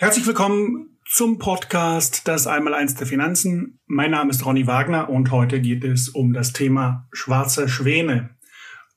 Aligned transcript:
Herzlich 0.00 0.28
willkommen 0.28 0.96
zum 1.04 1.40
Podcast 1.40 2.28
Das 2.28 2.46
Einmaleins 2.46 2.94
der 2.94 3.08
Finanzen. 3.08 3.80
Mein 3.88 4.12
Name 4.12 4.30
ist 4.30 4.46
Ronny 4.46 4.68
Wagner 4.68 5.10
und 5.10 5.32
heute 5.32 5.60
geht 5.60 5.82
es 5.82 6.08
um 6.08 6.32
das 6.32 6.52
Thema 6.52 7.08
schwarze 7.10 7.68
Schwäne 7.68 8.30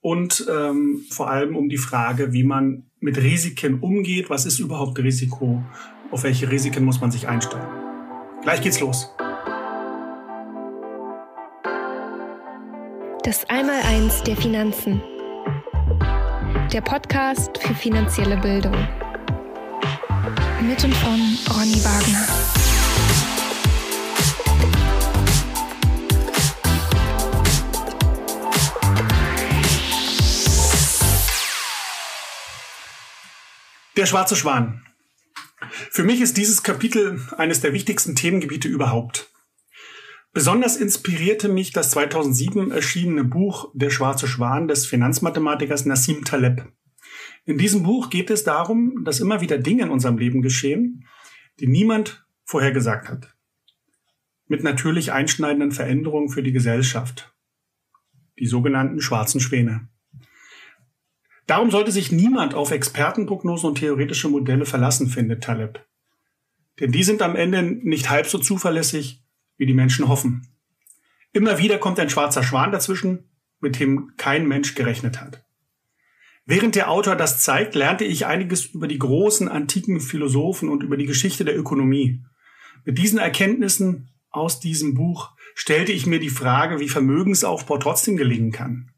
und 0.01 0.45
ähm, 0.47 1.03
vor 1.09 1.31
allem 1.31 1.55
um 1.55 1.69
die 1.69 1.79
Frage, 1.79 2.33
wie 2.33 2.43
man 2.43 2.83
mit 2.99 3.17
Risiken 3.17 3.79
umgeht. 3.79 4.29
Was 4.29 4.45
ist 4.45 4.59
überhaupt 4.59 4.99
Risiko? 4.99 5.63
Auf 6.11 6.21
welche 6.21 6.51
Risiken 6.51 6.85
muss 6.85 7.01
man 7.01 7.09
sich 7.09 7.27
einstellen? 7.27 7.65
Gleich 8.43 8.61
geht's 8.61 8.79
los. 8.79 9.11
Das 13.23 13.49
Einmaleins 13.49 14.21
der 14.21 14.37
Finanzen. 14.37 15.01
Der 16.71 16.81
Podcast 16.81 17.57
für 17.57 17.73
finanzielle 17.73 18.37
Bildung. 18.37 18.77
Mit 20.61 20.83
und 20.83 20.93
von 20.93 21.19
Ronny 21.55 21.83
Wagner. 21.83 22.27
Der 33.97 34.05
schwarze 34.05 34.35
Schwan. 34.35 34.85
Für 35.89 36.03
mich 36.03 36.21
ist 36.21 36.37
dieses 36.37 36.61
Kapitel 36.61 37.19
eines 37.37 37.61
der 37.61 37.73
wichtigsten 37.73 38.15
Themengebiete 38.15 38.67
überhaupt. 38.67 39.31
Besonders 40.31 40.77
inspirierte 40.77 41.49
mich 41.49 41.71
das 41.71 41.89
2007 41.91 42.71
erschienene 42.71 43.23
Buch 43.23 43.71
Der 43.73 43.89
schwarze 43.89 44.27
Schwan 44.27 44.67
des 44.67 44.85
Finanzmathematikers 44.85 45.85
Nassim 45.85 46.23
Taleb. 46.23 46.71
In 47.45 47.57
diesem 47.57 47.83
Buch 47.83 48.09
geht 48.09 48.29
es 48.29 48.43
darum, 48.43 49.03
dass 49.03 49.19
immer 49.19 49.41
wieder 49.41 49.57
Dinge 49.57 49.83
in 49.83 49.89
unserem 49.89 50.17
Leben 50.17 50.41
geschehen, 50.41 51.07
die 51.59 51.67
niemand 51.67 52.25
vorhergesagt 52.43 53.09
hat. 53.09 53.35
Mit 54.47 54.63
natürlich 54.63 55.11
einschneidenden 55.11 55.71
Veränderungen 55.71 56.29
für 56.29 56.43
die 56.43 56.51
Gesellschaft. 56.51 57.33
Die 58.37 58.45
sogenannten 58.45 59.01
schwarzen 59.01 59.39
Schwäne. 59.39 59.87
Darum 61.47 61.71
sollte 61.71 61.91
sich 61.91 62.11
niemand 62.11 62.53
auf 62.53 62.71
Expertenprognosen 62.71 63.69
und 63.69 63.79
theoretische 63.79 64.29
Modelle 64.29 64.65
verlassen, 64.65 65.07
findet 65.07 65.43
Taleb. 65.43 65.85
Denn 66.79 66.91
die 66.91 67.03
sind 67.03 67.21
am 67.21 67.35
Ende 67.35 67.61
nicht 67.63 68.09
halb 68.09 68.27
so 68.27 68.37
zuverlässig, 68.37 69.23
wie 69.57 69.65
die 69.65 69.73
Menschen 69.73 70.07
hoffen. 70.07 70.47
Immer 71.33 71.57
wieder 71.57 71.77
kommt 71.77 71.99
ein 71.99 72.09
schwarzer 72.09 72.43
Schwan 72.43 72.71
dazwischen, 72.71 73.29
mit 73.59 73.79
dem 73.79 74.13
kein 74.17 74.47
Mensch 74.47 74.75
gerechnet 74.75 75.21
hat. 75.21 75.45
Während 76.45 76.75
der 76.75 76.89
Autor 76.89 77.15
das 77.15 77.41
zeigt, 77.43 77.75
lernte 77.75 78.03
ich 78.03 78.25
einiges 78.25 78.65
über 78.65 78.87
die 78.87 78.99
großen 78.99 79.47
antiken 79.47 79.99
Philosophen 79.99 80.69
und 80.69 80.83
über 80.83 80.97
die 80.97 81.05
Geschichte 81.05 81.45
der 81.45 81.57
Ökonomie. 81.57 82.23
Mit 82.83 82.97
diesen 82.97 83.19
Erkenntnissen 83.19 84.09
aus 84.31 84.59
diesem 84.59 84.95
Buch 84.95 85.31
stellte 85.53 85.91
ich 85.91 86.07
mir 86.07 86.19
die 86.19 86.29
Frage, 86.29 86.79
wie 86.79 86.89
Vermögensaufbau 86.89 87.77
trotzdem 87.77 88.17
gelingen 88.17 88.51
kann, 88.51 88.89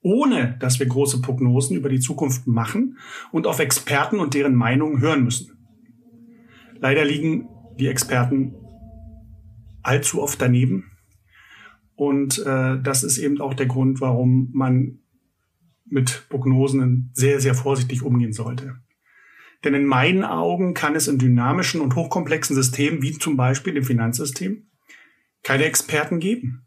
ohne 0.00 0.56
dass 0.60 0.78
wir 0.78 0.86
große 0.86 1.20
Prognosen 1.20 1.76
über 1.76 1.88
die 1.88 2.00
Zukunft 2.00 2.46
machen 2.46 2.98
und 3.32 3.46
auf 3.46 3.58
Experten 3.58 4.20
und 4.20 4.34
deren 4.34 4.54
Meinungen 4.54 5.00
hören 5.00 5.24
müssen. 5.24 5.52
Leider 6.78 7.04
liegen 7.04 7.48
die 7.78 7.88
Experten 7.88 8.54
allzu 9.82 10.22
oft 10.22 10.40
daneben. 10.40 10.92
Und 11.94 12.38
äh, 12.44 12.80
das 12.80 13.02
ist 13.02 13.18
eben 13.18 13.40
auch 13.40 13.54
der 13.54 13.66
Grund, 13.66 14.00
warum 14.00 14.50
man 14.52 15.01
mit 15.92 16.28
Prognosen 16.28 17.10
sehr, 17.12 17.40
sehr 17.40 17.54
vorsichtig 17.54 18.02
umgehen 18.02 18.32
sollte. 18.32 18.76
Denn 19.62 19.74
in 19.74 19.84
meinen 19.84 20.24
Augen 20.24 20.74
kann 20.74 20.96
es 20.96 21.06
in 21.06 21.18
dynamischen 21.18 21.80
und 21.80 21.94
hochkomplexen 21.94 22.56
Systemen, 22.56 23.02
wie 23.02 23.12
zum 23.12 23.36
Beispiel 23.36 23.74
dem 23.74 23.84
Finanzsystem, 23.84 24.66
keine 25.42 25.64
Experten 25.64 26.18
geben. 26.18 26.66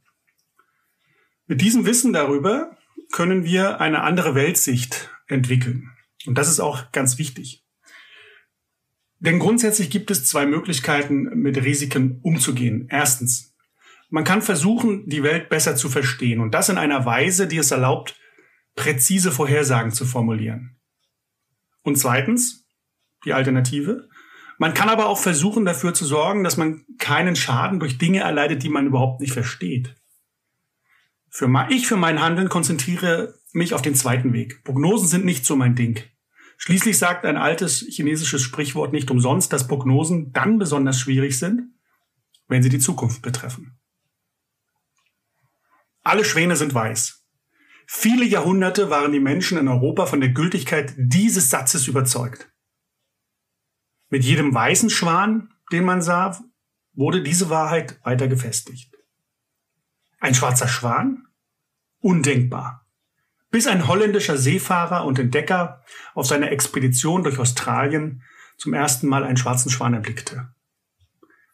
Mit 1.48 1.62
diesem 1.62 1.86
Wissen 1.86 2.14
darüber 2.14 2.78
können 3.12 3.44
wir 3.44 3.82
eine 3.82 4.02
andere 4.02 4.36
Weltsicht 4.36 5.10
entwickeln. 5.28 5.92
Und 6.26 6.38
das 6.38 6.50
ist 6.50 6.60
auch 6.60 6.92
ganz 6.92 7.18
wichtig. 7.18 7.64
Denn 9.20 9.40
grundsätzlich 9.40 9.90
gibt 9.90 10.12
es 10.12 10.26
zwei 10.26 10.46
Möglichkeiten, 10.46 11.24
mit 11.40 11.64
Risiken 11.64 12.20
umzugehen. 12.22 12.88
Erstens, 12.90 13.56
man 14.10 14.24
kann 14.24 14.42
versuchen, 14.42 15.08
die 15.08 15.24
Welt 15.24 15.50
besser 15.50 15.76
zu 15.76 15.90
verstehen 15.90 16.40
und 16.40 16.54
das 16.54 16.70
in 16.70 16.78
einer 16.78 17.06
Weise, 17.06 17.48
die 17.48 17.58
es 17.58 17.72
erlaubt, 17.72 18.16
präzise 18.76 19.32
Vorhersagen 19.32 19.92
zu 19.92 20.06
formulieren. 20.06 20.78
Und 21.82 21.98
zweitens, 21.98 22.66
die 23.26 23.34
Alternative, 23.34 24.10
man 24.58 24.74
kann 24.74 24.90
aber 24.90 25.08
auch 25.08 25.18
versuchen, 25.18 25.66
dafür 25.66 25.94
zu 25.94 26.06
sorgen, 26.06 26.44
dass 26.44 26.58
man 26.58 26.86
keinen 26.98 27.36
Schaden 27.36 27.80
durch 27.80 27.98
Dinge 27.98 28.20
erleidet, 28.20 28.64
die 28.64 28.70
man 28.70 28.88
überhaupt 28.88 29.22
nicht 29.22 29.34
versteht. 29.34 29.96
Für 31.30 31.68
ich 31.70 31.88
für 31.88 31.98
mein 31.98 32.22
Handeln 32.22 32.48
konzentriere 32.48 33.38
mich 33.52 33.74
auf 33.74 33.82
den 33.82 33.96
zweiten 33.96 34.32
Weg. 34.32 34.64
Prognosen 34.64 35.08
sind 35.08 35.26
nicht 35.26 35.46
so 35.46 35.56
mein 35.56 35.76
Ding. 35.76 36.00
Schließlich 36.58 36.98
sagt 36.98 37.26
ein 37.26 37.36
altes 37.36 37.80
chinesisches 37.80 38.42
Sprichwort 38.42 38.94
nicht 38.94 39.12
umsonst, 39.12 39.52
dass 39.52 39.68
Prognosen 39.68 40.32
dann 40.32 40.58
besonders 40.58 40.98
schwierig 41.00 41.38
sind, 41.38 41.74
wenn 42.48 42.64
sie 42.64 42.70
die 42.70 42.80
Zukunft 42.80 43.22
betreffen. 43.22 43.78
Alle 46.04 46.24
Schwäne 46.24 46.56
sind 46.56 46.74
weiß. 46.74 47.25
Viele 47.88 48.26
Jahrhunderte 48.26 48.90
waren 48.90 49.12
die 49.12 49.20
Menschen 49.20 49.58
in 49.58 49.68
Europa 49.68 50.06
von 50.06 50.20
der 50.20 50.30
Gültigkeit 50.30 50.94
dieses 50.98 51.50
Satzes 51.50 51.88
überzeugt. 51.88 52.52
Mit 54.10 54.24
jedem 54.24 54.54
weißen 54.54 54.90
Schwan, 54.90 55.54
den 55.72 55.84
man 55.84 56.02
sah, 56.02 56.40
wurde 56.94 57.22
diese 57.22 57.50
Wahrheit 57.50 58.00
weiter 58.04 58.28
gefestigt. 58.28 58.96
Ein 60.20 60.34
schwarzer 60.34 60.68
Schwan? 60.68 61.28
Undenkbar. 62.00 62.88
Bis 63.52 63.68
ein 63.68 63.88
holländischer 63.88 64.38
Seefahrer 64.38 65.06
und 65.06 65.20
Entdecker 65.20 65.84
auf 66.14 66.26
seiner 66.26 66.52
Expedition 66.52 67.24
durch 67.24 67.40
Australien 67.40 68.24
zum 68.58 68.74
ersten 68.74 69.08
Mal 69.08 69.24
einen 69.24 69.38
schwarzen 69.38 69.70
Schwan 69.70 69.94
erblickte. 69.94 70.54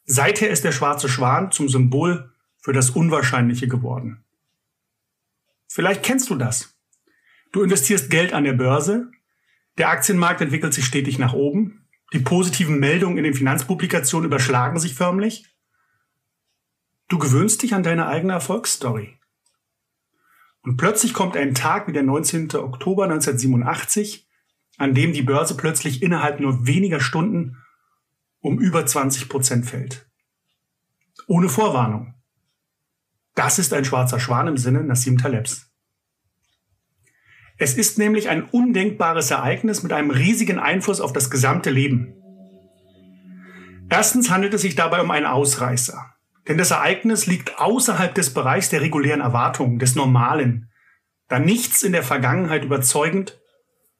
Seither 0.05 0.49
ist 0.49 0.63
der 0.63 0.71
schwarze 0.71 1.09
Schwan 1.09 1.51
zum 1.51 1.69
Symbol 1.69 2.33
für 2.59 2.73
das 2.73 2.91
Unwahrscheinliche 2.91 3.67
geworden. 3.67 4.23
Vielleicht 5.73 6.03
kennst 6.03 6.29
du 6.29 6.35
das. 6.35 6.77
Du 7.53 7.63
investierst 7.63 8.09
Geld 8.09 8.33
an 8.33 8.43
der 8.43 8.51
Börse, 8.51 9.09
der 9.77 9.87
Aktienmarkt 9.87 10.41
entwickelt 10.41 10.73
sich 10.73 10.83
stetig 10.83 11.17
nach 11.17 11.31
oben, 11.31 11.87
die 12.11 12.19
positiven 12.19 12.77
Meldungen 12.77 13.17
in 13.17 13.23
den 13.23 13.33
Finanzpublikationen 13.33 14.25
überschlagen 14.25 14.81
sich 14.81 14.95
förmlich. 14.95 15.45
Du 17.07 17.17
gewöhnst 17.17 17.63
dich 17.63 17.73
an 17.73 17.83
deine 17.83 18.07
eigene 18.07 18.33
Erfolgsstory. 18.33 19.17
Und 20.61 20.75
plötzlich 20.75 21.13
kommt 21.13 21.37
ein 21.37 21.55
Tag 21.55 21.87
wie 21.87 21.93
der 21.93 22.03
19. 22.03 22.53
Oktober 22.55 23.05
1987, 23.05 24.27
an 24.77 24.93
dem 24.93 25.13
die 25.13 25.21
Börse 25.21 25.55
plötzlich 25.55 26.03
innerhalb 26.03 26.41
nur 26.41 26.67
weniger 26.67 26.99
Stunden 26.99 27.55
um 28.41 28.59
über 28.59 28.85
20 28.85 29.29
Prozent 29.29 29.65
fällt. 29.65 30.05
Ohne 31.27 31.47
Vorwarnung. 31.47 32.20
Das 33.35 33.59
ist 33.59 33.73
ein 33.73 33.85
schwarzer 33.85 34.19
Schwan 34.19 34.47
im 34.47 34.57
Sinne 34.57 34.83
Nassim 34.83 35.17
Talebs. 35.17 35.71
Es 37.57 37.75
ist 37.75 37.97
nämlich 37.97 38.29
ein 38.29 38.43
undenkbares 38.43 39.31
Ereignis 39.31 39.83
mit 39.83 39.93
einem 39.93 40.09
riesigen 40.09 40.59
Einfluss 40.59 40.99
auf 40.99 41.13
das 41.13 41.29
gesamte 41.29 41.69
Leben. 41.69 42.15
Erstens 43.89 44.29
handelt 44.29 44.53
es 44.53 44.61
sich 44.61 44.75
dabei 44.75 45.01
um 45.01 45.11
einen 45.11 45.25
Ausreißer. 45.25 46.11
Denn 46.47 46.57
das 46.57 46.71
Ereignis 46.71 47.27
liegt 47.27 47.59
außerhalb 47.59 48.15
des 48.15 48.33
Bereichs 48.33 48.69
der 48.69 48.81
regulären 48.81 49.21
Erwartungen, 49.21 49.79
des 49.79 49.95
Normalen, 49.95 50.71
da 51.27 51.39
nichts 51.39 51.83
in 51.83 51.91
der 51.91 52.03
Vergangenheit 52.03 52.65
überzeugend 52.65 53.39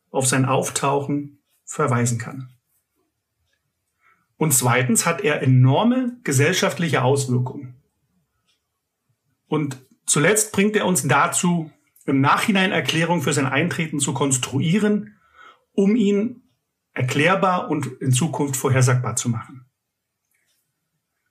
auf 0.10 0.28
sein 0.28 0.46
Auftauchen 0.46 1.44
verweisen 1.66 2.18
kann. 2.18 2.50
Und 4.38 4.54
zweitens 4.54 5.06
hat 5.06 5.22
er 5.22 5.44
enorme 5.44 6.18
gesellschaftliche 6.24 7.04
Auswirkungen. 7.04 7.81
Und 9.52 9.86
zuletzt 10.06 10.54
bringt 10.54 10.78
er 10.78 10.86
uns 10.86 11.06
dazu, 11.06 11.70
im 12.06 12.22
Nachhinein 12.22 12.72
Erklärungen 12.72 13.22
für 13.22 13.34
sein 13.34 13.46
Eintreten 13.46 14.00
zu 14.00 14.14
konstruieren, 14.14 15.18
um 15.74 15.98
ihn 15.98 16.44
erklärbar 16.94 17.70
und 17.70 17.86
in 18.02 18.14
Zukunft 18.14 18.56
vorhersagbar 18.56 19.18
zu 19.18 19.28
machen. 19.28 19.66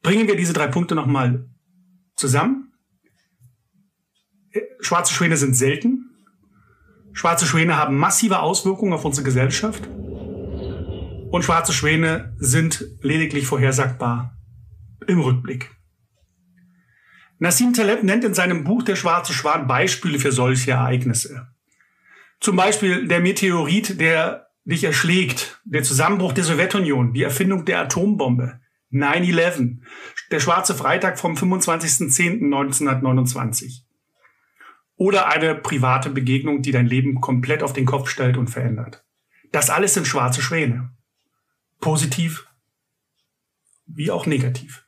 Bringen 0.03 0.29
wir 0.29 0.37
diese 0.37 0.53
drei 0.53 0.67
Punkte 0.67 0.95
nochmal 0.95 1.49
zusammen. 2.15 2.75
Schwarze 4.81 5.15
Schwäne 5.15 5.39
sind 5.39 5.55
selten. 5.55 6.11
Schwarze 7.15 7.47
Schwäne 7.47 7.79
haben 7.79 7.97
massive 7.97 8.41
Auswirkungen 8.41 8.93
auf 8.93 9.07
unsere 9.07 9.25
Gesellschaft. 9.25 9.87
Und 9.87 11.43
schwarze 11.43 11.73
Schwäne 11.73 12.37
sind 12.39 12.85
lediglich 13.01 13.47
vorhersagbar 13.47 14.37
im 15.07 15.21
Rückblick. 15.21 15.80
Nassim 17.41 17.73
Taleb 17.73 18.05
nennt 18.05 18.23
in 18.23 18.35
seinem 18.35 18.63
Buch 18.65 18.83
Der 18.83 18.97
schwarze 18.97 19.33
Schwan 19.33 19.67
Beispiele 19.67 20.19
für 20.19 20.31
solche 20.31 20.73
Ereignisse. 20.73 21.49
Zum 22.39 22.55
Beispiel 22.55 23.09
der 23.09 23.21
Meteorit, 23.21 23.99
der 23.99 24.51
dich 24.65 24.85
erschlägt, 24.85 25.63
der 25.65 25.83
Zusammenbruch 25.83 26.35
der 26.35 26.45
Sowjetunion, 26.45 27.15
die 27.15 27.23
Erfindung 27.23 27.65
der 27.65 27.81
Atombombe, 27.81 28.61
9-11, 28.93 29.79
der 30.31 30.41
schwarze 30.41 30.75
Freitag 30.75 31.19
vom 31.19 31.35
25.10.1929 31.35 33.85
oder 34.97 35.29
eine 35.29 35.55
private 35.55 36.11
Begegnung, 36.11 36.61
die 36.61 36.73
dein 36.73 36.87
Leben 36.87 37.23
komplett 37.23 37.63
auf 37.63 37.73
den 37.73 37.87
Kopf 37.87 38.11
stellt 38.11 38.37
und 38.37 38.49
verändert. 38.49 39.03
Das 39.51 39.71
alles 39.71 39.95
sind 39.95 40.07
schwarze 40.07 40.43
Schwäne. 40.43 40.91
Positiv 41.81 42.47
wie 43.87 44.11
auch 44.11 44.27
negativ. 44.27 44.85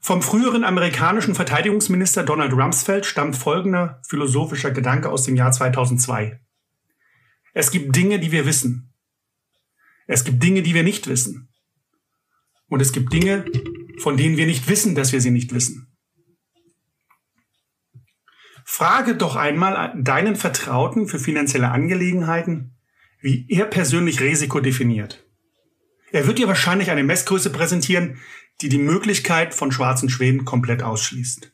Vom 0.00 0.22
früheren 0.22 0.64
amerikanischen 0.64 1.34
Verteidigungsminister 1.34 2.22
Donald 2.22 2.52
Rumsfeld 2.52 3.04
stammt 3.04 3.36
folgender 3.36 4.00
philosophischer 4.08 4.70
Gedanke 4.70 5.10
aus 5.10 5.24
dem 5.24 5.36
Jahr 5.36 5.52
2002. 5.52 6.40
Es 7.52 7.70
gibt 7.70 7.94
Dinge, 7.94 8.20
die 8.20 8.32
wir 8.32 8.46
wissen. 8.46 8.92
Es 10.06 10.24
gibt 10.24 10.42
Dinge, 10.42 10.62
die 10.62 10.74
wir 10.74 10.84
nicht 10.84 11.06
wissen. 11.08 11.48
Und 12.68 12.80
es 12.80 12.92
gibt 12.92 13.12
Dinge, 13.12 13.44
von 13.98 14.16
denen 14.16 14.36
wir 14.36 14.46
nicht 14.46 14.68
wissen, 14.68 14.94
dass 14.94 15.12
wir 15.12 15.20
sie 15.20 15.30
nicht 15.30 15.52
wissen. 15.52 15.92
Frage 18.64 19.16
doch 19.16 19.34
einmal 19.34 19.94
deinen 20.00 20.36
Vertrauten 20.36 21.08
für 21.08 21.18
finanzielle 21.18 21.70
Angelegenheiten, 21.70 22.76
wie 23.20 23.46
er 23.48 23.64
persönlich 23.64 24.20
Risiko 24.20 24.60
definiert. 24.60 25.27
Er 26.12 26.26
wird 26.26 26.38
dir 26.38 26.48
wahrscheinlich 26.48 26.90
eine 26.90 27.04
Messgröße 27.04 27.50
präsentieren, 27.50 28.18
die 28.60 28.68
die 28.68 28.78
Möglichkeit 28.78 29.54
von 29.54 29.70
schwarzen 29.72 30.08
Schweden 30.08 30.44
komplett 30.44 30.82
ausschließt. 30.82 31.52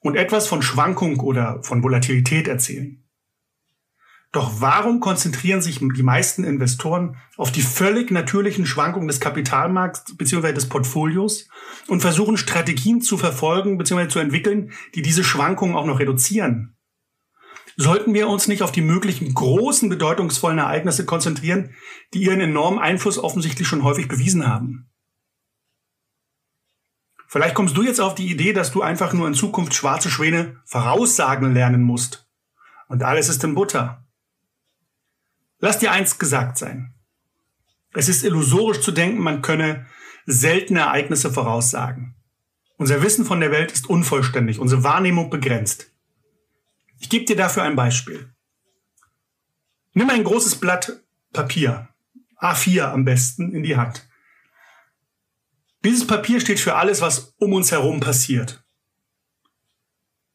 Und 0.00 0.16
etwas 0.16 0.48
von 0.48 0.62
Schwankung 0.62 1.20
oder 1.20 1.62
von 1.62 1.82
Volatilität 1.82 2.48
erzählen. 2.48 3.04
Doch 4.32 4.60
warum 4.60 5.00
konzentrieren 5.00 5.60
sich 5.60 5.80
die 5.80 6.02
meisten 6.02 6.44
Investoren 6.44 7.16
auf 7.36 7.50
die 7.50 7.62
völlig 7.62 8.12
natürlichen 8.12 8.64
Schwankungen 8.64 9.08
des 9.08 9.18
Kapitalmarkts 9.18 10.16
bzw. 10.16 10.52
des 10.52 10.68
Portfolios 10.68 11.48
und 11.88 12.00
versuchen 12.00 12.36
Strategien 12.36 13.00
zu 13.00 13.18
verfolgen 13.18 13.76
bzw. 13.76 14.08
zu 14.08 14.20
entwickeln, 14.20 14.72
die 14.94 15.02
diese 15.02 15.24
Schwankungen 15.24 15.74
auch 15.74 15.86
noch 15.86 15.98
reduzieren? 15.98 16.76
Sollten 17.82 18.12
wir 18.12 18.28
uns 18.28 18.46
nicht 18.46 18.60
auf 18.60 18.72
die 18.72 18.82
möglichen 18.82 19.32
großen, 19.32 19.88
bedeutungsvollen 19.88 20.58
Ereignisse 20.58 21.06
konzentrieren, 21.06 21.74
die 22.12 22.24
ihren 22.24 22.42
enormen 22.42 22.78
Einfluss 22.78 23.16
offensichtlich 23.16 23.66
schon 23.66 23.84
häufig 23.84 24.06
bewiesen 24.06 24.46
haben? 24.46 24.90
Vielleicht 27.26 27.54
kommst 27.54 27.74
du 27.78 27.82
jetzt 27.82 28.02
auf 28.02 28.14
die 28.14 28.30
Idee, 28.30 28.52
dass 28.52 28.70
du 28.70 28.82
einfach 28.82 29.14
nur 29.14 29.26
in 29.26 29.32
Zukunft 29.32 29.72
schwarze 29.72 30.10
Schwäne 30.10 30.60
voraussagen 30.66 31.54
lernen 31.54 31.80
musst. 31.80 32.28
Und 32.88 33.02
alles 33.02 33.30
ist 33.30 33.42
in 33.44 33.54
Butter. 33.54 34.06
Lass 35.58 35.78
dir 35.78 35.90
eins 35.90 36.18
gesagt 36.18 36.58
sein. 36.58 36.92
Es 37.94 38.10
ist 38.10 38.24
illusorisch 38.24 38.82
zu 38.82 38.92
denken, 38.92 39.22
man 39.22 39.40
könne 39.40 39.86
seltene 40.26 40.80
Ereignisse 40.80 41.32
voraussagen. 41.32 42.14
Unser 42.76 43.02
Wissen 43.02 43.24
von 43.24 43.40
der 43.40 43.52
Welt 43.52 43.72
ist 43.72 43.88
unvollständig, 43.88 44.58
unsere 44.58 44.84
Wahrnehmung 44.84 45.30
begrenzt. 45.30 45.90
Ich 47.00 47.08
gebe 47.08 47.24
dir 47.24 47.34
dafür 47.34 47.64
ein 47.64 47.74
Beispiel. 47.74 48.32
Nimm 49.92 50.08
ein 50.08 50.22
großes 50.22 50.60
Blatt 50.60 51.02
Papier, 51.32 51.88
A4 52.38 52.84
am 52.84 53.04
besten, 53.04 53.52
in 53.52 53.64
die 53.64 53.76
Hand. 53.76 54.08
Dieses 55.84 56.06
Papier 56.06 56.40
steht 56.40 56.60
für 56.60 56.76
alles, 56.76 57.00
was 57.00 57.34
um 57.38 57.52
uns 57.52 57.72
herum 57.72 57.98
passiert. 57.98 58.62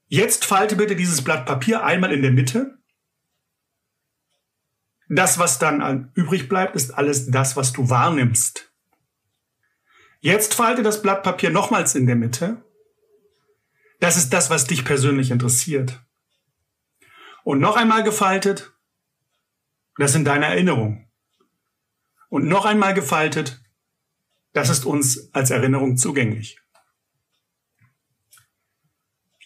Jetzt 0.08 0.44
falte 0.44 0.76
bitte 0.76 0.98
dieses 0.98 1.24
Blatt 1.24 1.46
Papier 1.46 1.86
einmal 1.86 2.12
in 2.12 2.22
der 2.22 2.32
Mitte 2.32 2.76
das, 5.08 5.38
was 5.38 5.60
dann 5.60 6.12
übrig 6.16 6.50
bleibt, 6.50 6.76
ist 6.76 6.92
alles 6.92 7.30
das, 7.30 7.56
was 7.56 7.74
du 7.74 7.90
wahrnimmst. 7.90 8.72
Jetzt 10.20 10.56
falte 10.56 10.82
das 10.82 11.02
Blatt 11.02 11.22
Papier 11.22 11.52
nochmals 11.52 11.94
in 11.94 12.08
der 12.08 12.16
Mitte. 12.16 12.64
Das 14.00 14.18
ist 14.18 14.34
das, 14.34 14.50
was 14.50 14.66
dich 14.66 14.84
persönlich 14.84 15.30
interessiert. 15.30 16.05
Und 17.46 17.60
noch 17.60 17.76
einmal 17.76 18.02
gefaltet, 18.02 18.74
das 20.00 20.14
sind 20.14 20.26
deine 20.26 20.48
Erinnerungen. 20.48 21.08
Und 22.28 22.48
noch 22.48 22.66
einmal 22.66 22.96
gefaltet, 22.96 23.64
das 24.54 24.70
ist 24.70 24.84
uns 24.84 25.32
als 25.32 25.52
Erinnerung 25.52 25.96
zugänglich. 25.96 26.60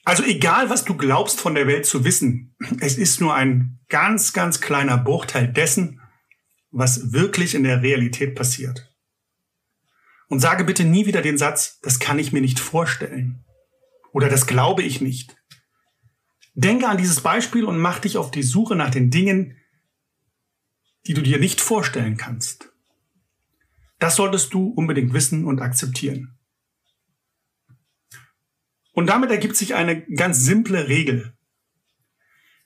Also 0.05 0.23
egal, 0.23 0.69
was 0.69 0.85
du 0.85 0.95
glaubst 0.95 1.41
von 1.41 1.55
der 1.55 1.67
Welt 1.67 1.85
zu 1.85 2.05
wissen, 2.05 2.55
es 2.79 2.97
ist 2.97 3.19
nur 3.19 3.35
ein 3.35 3.79
ganz, 3.89 4.31
ganz 4.31 4.61
kleiner 4.61 4.97
Bruchteil 4.97 5.49
dessen, 5.49 5.99
was 6.71 7.11
wirklich 7.11 7.53
in 7.53 7.65
der 7.65 7.83
Realität 7.83 8.33
passiert. 8.33 8.95
Und 10.29 10.39
sage 10.39 10.63
bitte 10.63 10.85
nie 10.85 11.05
wieder 11.05 11.21
den 11.21 11.37
Satz, 11.37 11.81
das 11.81 11.99
kann 11.99 12.17
ich 12.17 12.31
mir 12.31 12.41
nicht 12.41 12.61
vorstellen. 12.61 13.43
Oder 14.13 14.29
das 14.29 14.47
glaube 14.47 14.83
ich 14.83 15.01
nicht. 15.01 15.38
Denke 16.59 16.89
an 16.89 16.97
dieses 16.97 17.21
Beispiel 17.21 17.63
und 17.63 17.77
mach 17.77 17.99
dich 17.99 18.17
auf 18.17 18.31
die 18.31 18.43
Suche 18.43 18.75
nach 18.75 18.89
den 18.89 19.09
Dingen, 19.09 19.55
die 21.07 21.13
du 21.13 21.21
dir 21.21 21.39
nicht 21.39 21.61
vorstellen 21.61 22.17
kannst. 22.17 22.73
Das 23.97 24.17
solltest 24.17 24.53
du 24.53 24.67
unbedingt 24.67 25.13
wissen 25.13 25.45
und 25.45 25.61
akzeptieren. 25.61 26.37
Und 28.91 29.07
damit 29.07 29.31
ergibt 29.31 29.55
sich 29.55 29.73
eine 29.73 30.05
ganz 30.07 30.43
simple 30.43 30.89
Regel. 30.89 31.33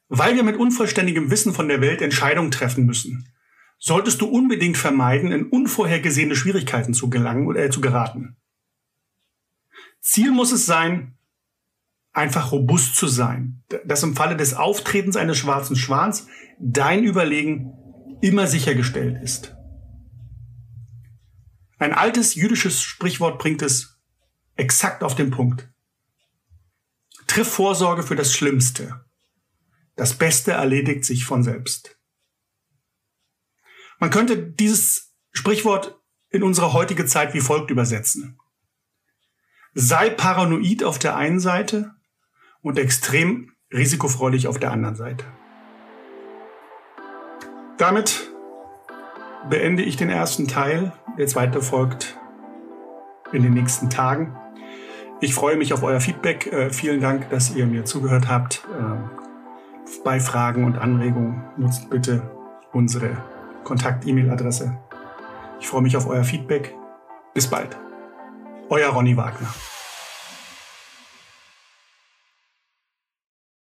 Weil 0.07 0.35
wir 0.35 0.43
mit 0.43 0.57
unvollständigem 0.57 1.29
Wissen 1.29 1.53
von 1.53 1.67
der 1.67 1.79
Welt 1.79 2.01
Entscheidungen 2.01 2.49
treffen 2.49 2.87
müssen, 2.87 3.29
solltest 3.77 4.21
du 4.21 4.25
unbedingt 4.25 4.77
vermeiden, 4.77 5.31
in 5.31 5.49
unvorhergesehene 5.49 6.35
Schwierigkeiten 6.35 6.95
zu 6.95 7.11
gelangen 7.11 7.45
oder 7.45 7.65
äh, 7.65 7.69
zu 7.69 7.79
geraten. 7.79 8.37
Ziel 10.01 10.31
muss 10.31 10.51
es 10.51 10.65
sein, 10.65 11.15
einfach 12.13 12.51
robust 12.51 12.95
zu 12.95 13.07
sein, 13.07 13.63
dass 13.85 14.03
im 14.03 14.15
Falle 14.15 14.37
des 14.37 14.53
Auftretens 14.53 15.17
eines 15.17 15.37
schwarzen 15.37 15.75
Schwans 15.75 16.27
dein 16.59 17.03
Überlegen 17.03 17.73
immer 18.21 18.47
sichergestellt 18.47 19.21
ist. 19.21 19.55
Ein 21.79 21.91
altes 21.91 22.35
jüdisches 22.35 22.81
Sprichwort 22.81 23.39
bringt 23.39 23.61
es 23.61 23.99
exakt 24.55 25.03
auf 25.03 25.15
den 25.15 25.31
Punkt. 25.31 25.69
Triff 27.27 27.51
Vorsorge 27.51 28.03
für 28.03 28.15
das 28.15 28.33
Schlimmste. 28.33 29.03
Das 29.95 30.13
Beste 30.13 30.51
erledigt 30.51 31.03
sich 31.03 31.25
von 31.25 31.43
selbst. 31.43 31.99
Man 33.99 34.11
könnte 34.11 34.37
dieses 34.37 35.13
Sprichwort 35.31 35.99
in 36.29 36.43
unsere 36.43 36.73
heutige 36.73 37.05
Zeit 37.05 37.33
wie 37.33 37.41
folgt 37.41 37.71
übersetzen. 37.71 38.39
Sei 39.73 40.09
paranoid 40.09 40.83
auf 40.83 40.99
der 40.99 41.15
einen 41.15 41.39
Seite 41.39 41.95
und 42.63 42.79
extrem 42.79 43.51
risikofreudig 43.71 44.47
auf 44.47 44.57
der 44.57 44.71
anderen 44.71 44.95
Seite. 44.95 45.25
Damit 47.77 48.31
beende 49.49 49.83
ich 49.83 49.97
den 49.97 50.09
ersten 50.09 50.47
Teil. 50.47 50.93
Der 51.17 51.27
zweite 51.27 51.61
folgt 51.61 52.17
in 53.31 53.43
den 53.43 53.53
nächsten 53.53 53.89
Tagen. 53.89 54.35
Ich 55.21 55.33
freue 55.33 55.57
mich 55.57 55.73
auf 55.73 55.83
euer 55.83 55.99
Feedback. 55.99 56.47
Äh, 56.51 56.69
vielen 56.71 57.01
Dank, 57.01 57.29
dass 57.29 57.55
ihr 57.55 57.65
mir 57.65 57.85
zugehört 57.85 58.27
habt. 58.27 58.63
Äh, 58.77 60.01
bei 60.03 60.19
Fragen 60.19 60.63
und 60.65 60.77
Anregungen 60.77 61.43
nutzt 61.57 61.89
bitte 61.89 62.21
unsere 62.71 63.17
Kontakt-E-Mail-Adresse. 63.63 64.77
Ich 65.59 65.67
freue 65.67 65.81
mich 65.81 65.95
auf 65.95 66.07
euer 66.07 66.23
Feedback. 66.23 66.75
Bis 67.33 67.47
bald. 67.47 67.77
Euer 68.69 68.89
Ronny 68.89 69.15
Wagner. 69.15 69.47